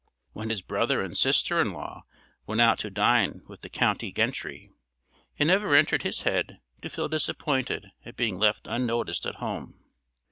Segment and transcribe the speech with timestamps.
[0.33, 2.05] When his brother and his sister in law
[2.47, 4.71] went out to dine with the county gentry,
[5.37, 9.79] it never entered his head to feel disappointed at being left unnoticed at home.